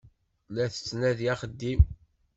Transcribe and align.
La 0.53 0.65
tettnadi 0.73 1.25
axeddim. 1.33 1.81